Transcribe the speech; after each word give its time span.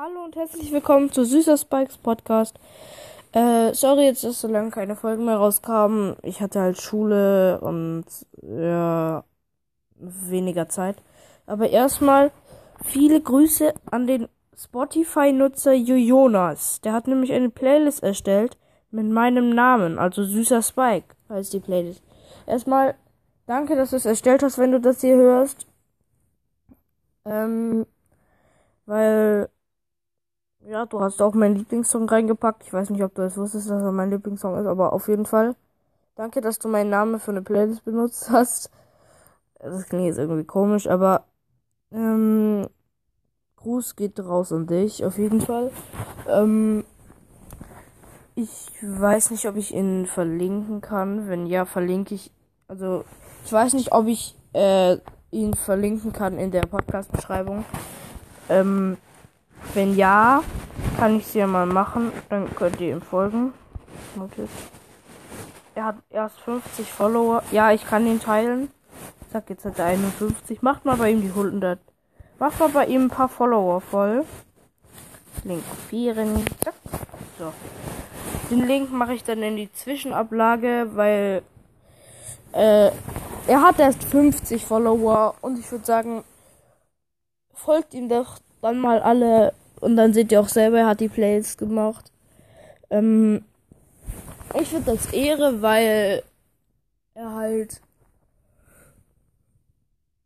Hallo 0.00 0.22
und 0.22 0.36
herzlich 0.36 0.70
willkommen 0.70 1.10
zu 1.10 1.24
Süßer 1.24 1.56
Spikes 1.56 1.98
Podcast. 1.98 2.56
Äh, 3.32 3.74
sorry 3.74 4.04
jetzt, 4.04 4.22
dass 4.22 4.40
so 4.40 4.46
lange 4.46 4.70
keine 4.70 4.94
Folgen 4.94 5.24
mehr 5.24 5.38
rauskamen. 5.38 6.14
Ich 6.22 6.40
hatte 6.40 6.60
halt 6.60 6.80
Schule 6.80 7.60
und 7.60 8.04
ja, 8.40 9.24
weniger 9.96 10.68
Zeit. 10.68 11.02
Aber 11.46 11.70
erstmal 11.70 12.30
viele 12.84 13.20
Grüße 13.20 13.74
an 13.90 14.06
den 14.06 14.28
Spotify-Nutzer 14.56 15.72
Jonas. 15.72 16.80
Der 16.82 16.92
hat 16.92 17.08
nämlich 17.08 17.32
eine 17.32 17.50
Playlist 17.50 18.04
erstellt 18.04 18.56
mit 18.92 19.10
meinem 19.10 19.50
Namen, 19.50 19.98
also 19.98 20.22
Süßer 20.22 20.62
Spike 20.62 21.16
heißt 21.28 21.52
die 21.52 21.60
Playlist. 21.60 22.04
Erstmal 22.46 22.94
danke, 23.46 23.74
dass 23.74 23.90
du 23.90 23.96
es 23.96 24.06
erstellt 24.06 24.44
hast, 24.44 24.58
wenn 24.58 24.70
du 24.70 24.80
das 24.80 25.00
hier 25.00 25.16
hörst. 25.16 25.66
Ähm, 27.24 27.84
weil 28.86 29.50
ja, 30.68 30.84
du 30.84 31.00
hast 31.00 31.22
auch 31.22 31.34
meinen 31.34 31.56
Lieblingssong 31.56 32.08
reingepackt. 32.08 32.62
Ich 32.64 32.72
weiß 32.72 32.90
nicht, 32.90 33.02
ob 33.02 33.14
du 33.14 33.22
es 33.22 33.36
wusstest, 33.36 33.70
dass 33.70 33.82
er 33.82 33.92
mein 33.92 34.10
Lieblingssong 34.10 34.58
ist, 34.58 34.66
aber 34.66 34.92
auf 34.92 35.08
jeden 35.08 35.24
Fall. 35.24 35.56
Danke, 36.14 36.40
dass 36.40 36.58
du 36.58 36.68
meinen 36.68 36.90
Namen 36.90 37.20
für 37.20 37.30
eine 37.30 37.42
Playlist 37.42 37.84
benutzt 37.84 38.30
hast. 38.32 38.70
Das 39.58 39.86
klingt 39.86 40.04
jetzt 40.04 40.18
irgendwie 40.18 40.44
komisch, 40.44 40.86
aber 40.86 41.24
ähm, 41.90 42.68
Gruß 43.56 43.96
geht 43.96 44.20
raus 44.20 44.52
an 44.52 44.66
dich, 44.66 45.04
auf 45.04 45.18
jeden 45.18 45.40
Fall. 45.40 45.70
Ähm, 46.28 46.84
ich 48.34 48.70
weiß 48.82 49.30
nicht, 49.30 49.48
ob 49.48 49.56
ich 49.56 49.74
ihn 49.74 50.06
verlinken 50.06 50.80
kann. 50.80 51.28
Wenn 51.28 51.46
ja, 51.46 51.64
verlinke 51.64 52.14
ich. 52.14 52.30
Also, 52.68 53.04
ich 53.44 53.52
weiß 53.52 53.72
nicht, 53.72 53.92
ob 53.92 54.06
ich 54.06 54.36
äh, 54.52 54.98
ihn 55.30 55.54
verlinken 55.54 56.12
kann 56.12 56.38
in 56.38 56.50
der 56.50 56.62
Podcast-Beschreibung. 56.62 57.64
Ähm, 58.48 58.96
wenn 59.74 59.96
ja, 59.96 60.42
kann 60.98 61.16
ich 61.16 61.26
sie 61.26 61.38
ja 61.38 61.46
mal 61.46 61.66
machen. 61.66 62.12
Dann 62.28 62.54
könnt 62.54 62.80
ihr 62.80 62.92
ihm 62.92 63.02
folgen. 63.02 63.52
Er 65.74 65.84
hat 65.84 65.96
erst 66.10 66.40
50 66.40 66.90
Follower. 66.90 67.42
Ja, 67.52 67.72
ich 67.72 67.86
kann 67.86 68.06
ihn 68.06 68.20
teilen. 68.20 68.70
Ich 69.20 69.32
sag 69.32 69.48
jetzt 69.50 69.64
hat 69.64 69.78
er 69.78 69.86
51. 69.86 70.62
Macht 70.62 70.84
mal 70.84 70.96
bei 70.96 71.10
ihm 71.10 71.20
die 71.20 71.28
100. 71.28 71.78
Macht 72.38 72.58
mal 72.58 72.68
bei 72.70 72.86
ihm 72.86 73.04
ein 73.04 73.10
paar 73.10 73.28
Follower 73.28 73.80
voll. 73.80 74.24
Link 75.44 75.62
kopieren. 75.68 76.44
So. 77.38 77.52
Den 78.50 78.66
Link 78.66 78.90
mache 78.90 79.14
ich 79.14 79.24
dann 79.24 79.42
in 79.42 79.56
die 79.56 79.70
Zwischenablage, 79.72 80.90
weil 80.94 81.42
äh, 82.52 82.90
er 83.46 83.62
hat 83.62 83.78
erst 83.78 84.04
50 84.04 84.64
Follower 84.64 85.34
und 85.42 85.58
ich 85.58 85.70
würde 85.70 85.84
sagen, 85.84 86.24
folgt 87.52 87.94
ihm 87.94 88.08
doch 88.08 88.38
dann 88.60 88.78
mal 88.78 89.00
alle 89.00 89.52
und 89.80 89.96
dann 89.96 90.12
seht 90.12 90.32
ihr 90.32 90.40
auch 90.40 90.48
selber, 90.48 90.80
er 90.80 90.86
hat 90.88 91.00
die 91.00 91.08
Playlist 91.08 91.58
gemacht. 91.58 92.12
Ähm, 92.90 93.44
ich 94.60 94.68
finde 94.68 94.92
das 94.92 95.12
Ehre, 95.12 95.62
weil 95.62 96.22
er 97.14 97.34
halt 97.34 97.80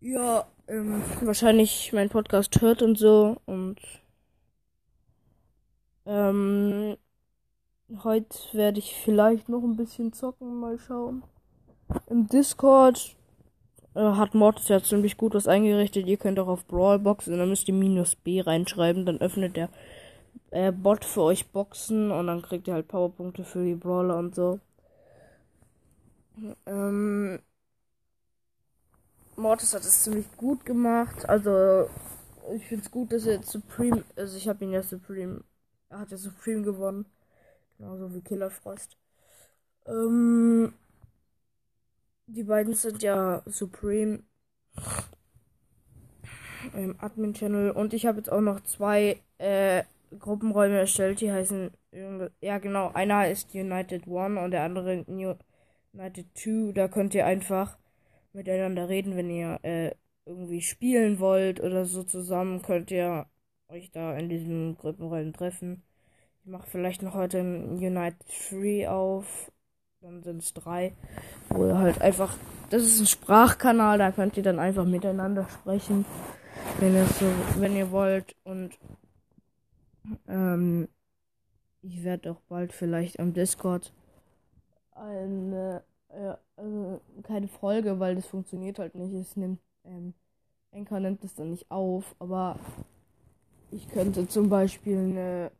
ja 0.00 0.46
ähm, 0.68 1.02
wahrscheinlich 1.20 1.92
meinen 1.92 2.10
Podcast 2.10 2.60
hört 2.60 2.82
und 2.82 2.96
so 2.96 3.36
und 3.46 3.78
ähm, 6.06 6.96
heute 8.02 8.36
werde 8.52 8.78
ich 8.78 8.94
vielleicht 8.94 9.48
noch 9.48 9.62
ein 9.62 9.76
bisschen 9.76 10.12
zocken, 10.12 10.58
mal 10.58 10.78
schauen. 10.78 11.22
Im 12.08 12.26
Discord 12.26 13.16
äh, 13.94 14.00
hat 14.00 14.34
Mortis 14.34 14.68
ja 14.68 14.82
ziemlich 14.82 15.16
gut 15.16 15.34
was 15.34 15.48
eingerichtet. 15.48 16.06
Ihr 16.06 16.16
könnt 16.16 16.38
auch 16.38 16.48
auf 16.48 16.66
Brawlbox 16.66 17.28
und 17.28 17.38
dann 17.38 17.48
müsst 17.48 17.68
ihr 17.68 17.74
minus 17.74 18.16
B 18.16 18.40
reinschreiben. 18.40 19.06
Dann 19.06 19.20
öffnet 19.20 19.56
der 19.56 19.68
äh, 20.50 20.72
Bot 20.72 21.04
für 21.04 21.22
euch 21.22 21.50
Boxen 21.50 22.10
und 22.10 22.26
dann 22.26 22.42
kriegt 22.42 22.68
ihr 22.68 22.74
halt 22.74 22.88
Powerpunkte 22.88 23.44
für 23.44 23.64
die 23.64 23.74
Brawler 23.74 24.18
und 24.18 24.34
so. 24.34 24.60
Ähm, 26.66 27.38
Mortis 29.36 29.74
hat 29.74 29.82
es 29.82 30.02
ziemlich 30.04 30.26
gut 30.36 30.64
gemacht. 30.64 31.28
Also, 31.28 31.88
ich 32.54 32.66
finde 32.66 32.84
es 32.84 32.90
gut, 32.90 33.12
dass 33.12 33.26
er 33.26 33.34
jetzt 33.34 33.50
Supreme. 33.50 34.04
Also, 34.16 34.36
ich 34.36 34.48
habe 34.48 34.64
ihn 34.64 34.72
ja 34.72 34.82
Supreme. 34.82 35.42
Er 35.88 36.00
hat 36.00 36.10
ja 36.10 36.16
Supreme 36.16 36.62
gewonnen. 36.62 37.06
Genauso 37.78 38.14
wie 38.14 38.20
Killer 38.20 38.50
Frost. 38.50 38.96
Ähm, 39.86 40.51
die 42.34 42.44
beiden 42.44 42.74
sind 42.74 43.02
ja 43.02 43.42
Supreme 43.46 44.20
im 46.74 46.96
Admin-Channel 46.98 47.70
und 47.72 47.92
ich 47.92 48.06
habe 48.06 48.18
jetzt 48.18 48.30
auch 48.30 48.40
noch 48.40 48.60
zwei 48.60 49.20
äh, 49.38 49.84
Gruppenräume 50.18 50.78
erstellt, 50.78 51.20
die 51.20 51.32
heißen, 51.32 51.70
ja 52.40 52.58
genau, 52.58 52.90
einer 52.92 53.18
heißt 53.18 53.54
United 53.54 54.06
One 54.06 54.40
und 54.40 54.52
der 54.52 54.62
andere 54.62 55.04
United 55.06 56.34
Two. 56.34 56.72
Da 56.72 56.88
könnt 56.88 57.14
ihr 57.14 57.26
einfach 57.26 57.76
miteinander 58.32 58.88
reden, 58.88 59.16
wenn 59.16 59.30
ihr 59.30 59.58
äh, 59.62 59.92
irgendwie 60.24 60.62
spielen 60.62 61.18
wollt 61.20 61.60
oder 61.60 61.84
so 61.84 62.02
zusammen, 62.02 62.62
könnt 62.62 62.90
ihr 62.90 63.26
euch 63.68 63.90
da 63.90 64.16
in 64.16 64.28
diesen 64.28 64.76
Gruppenräumen 64.76 65.32
treffen. 65.32 65.82
Ich 66.44 66.50
mache 66.50 66.68
vielleicht 66.68 67.02
noch 67.02 67.14
heute 67.14 67.40
ein 67.40 67.78
United 67.78 68.24
3 68.50 68.88
auf 68.88 69.52
dann 70.02 70.20
sind 70.24 70.42
es 70.42 70.52
drei, 70.52 70.94
wo 71.48 71.64
ihr 71.64 71.78
halt 71.78 72.00
einfach, 72.00 72.36
das 72.70 72.82
ist 72.82 72.98
ein 72.98 73.06
Sprachkanal, 73.06 73.98
da 73.98 74.10
könnt 74.10 74.36
ihr 74.36 74.42
dann 74.42 74.58
einfach 74.58 74.84
miteinander 74.84 75.48
sprechen, 75.48 76.04
wenn 76.80 76.94
ihr 76.94 77.04
so, 77.04 77.26
wenn 77.58 77.76
ihr 77.76 77.92
wollt. 77.92 78.34
Und 78.42 78.76
ähm, 80.26 80.88
ich 81.82 82.02
werde 82.02 82.32
auch 82.32 82.40
bald 82.48 82.72
vielleicht 82.72 83.20
am 83.20 83.32
Discord 83.32 83.92
eine, 84.90 85.84
äh, 86.08 86.34
also 86.56 87.00
keine 87.22 87.46
Folge, 87.46 88.00
weil 88.00 88.16
das 88.16 88.26
funktioniert 88.26 88.80
halt 88.80 88.96
nicht. 88.96 89.14
Es 89.14 89.36
nimmt, 89.36 89.60
ähm, 89.84 90.14
Enker 90.72 90.98
nimmt 90.98 91.22
es 91.22 91.36
dann 91.36 91.50
nicht 91.50 91.70
auf, 91.70 92.16
aber 92.18 92.58
ich 93.70 93.88
könnte 93.88 94.26
zum 94.26 94.48
Beispiel 94.48 94.98
eine, 94.98 95.52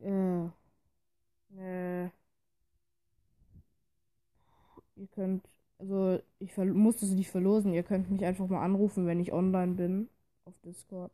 äh, 0.00 0.48
eine 1.56 2.10
Ihr 5.00 5.09
könnt, 5.20 5.46
also 5.78 6.18
ich 6.38 6.56
muss 6.56 6.96
das 6.96 7.10
nicht 7.10 7.30
verlosen. 7.30 7.74
Ihr 7.74 7.82
könnt 7.82 8.10
mich 8.10 8.24
einfach 8.24 8.48
mal 8.48 8.64
anrufen, 8.64 9.06
wenn 9.06 9.20
ich 9.20 9.34
online 9.34 9.74
bin 9.74 10.08
auf 10.46 10.54
Discord. 10.64 11.12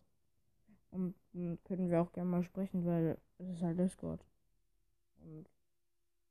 Und 0.93 1.15
dann 1.33 1.59
können 1.65 1.91
wir 1.91 2.01
auch 2.01 2.13
gerne 2.13 2.31
mal 2.31 2.45
sprechen, 2.45 2.87
weil 2.87 3.19
es 3.39 3.49
ist 3.49 3.63
halt 3.63 3.79
Discord. 3.81 4.21
Und 5.25 5.47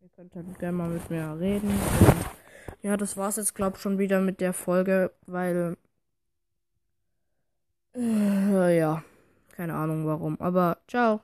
ihr 0.02 0.10
könnt 0.16 0.34
halt 0.36 0.58
gerne 0.58 0.78
mal 0.78 0.90
mit 0.90 1.10
mir 1.10 1.38
reden. 1.38 1.70
Und 1.70 2.82
ja, 2.82 2.96
das 2.96 3.18
war's 3.18 3.36
jetzt, 3.36 3.56
glaub 3.56 3.78
schon 3.78 4.00
wieder 4.00 4.22
mit 4.22 4.40
der 4.40 4.54
Folge, 4.54 5.12
weil 5.26 5.76
äh, 7.94 8.78
ja, 8.80 9.04
keine 9.52 9.74
Ahnung 9.74 10.06
warum. 10.06 10.40
Aber 10.40 10.78
ciao. 10.88 11.20